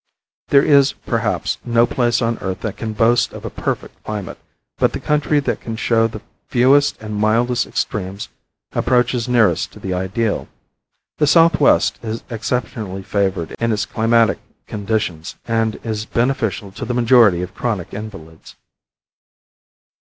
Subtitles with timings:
[0.47, 4.39] There is, perhaps, no place on earth that can boast of a perfect climate,
[4.79, 8.27] but the country that can show the fewest and mildest extremes
[8.71, 10.47] approaches nearest to the ideal.
[11.19, 17.43] The southwest is exceptionally favored in its climatic conditions, and is beneficial to the majority
[17.43, 18.55] of chronic invalids.